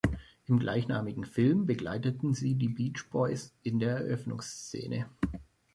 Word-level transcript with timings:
Im 0.47 0.57
gleichnamigen 0.57 1.25
Film 1.25 1.67
begleiteten 1.67 2.33
sie 2.33 2.55
die 2.55 2.69
Beach 2.69 3.07
Boys 3.11 3.53
in 3.61 3.77
der 3.77 3.97
Eröffnungsszene. 3.97 5.07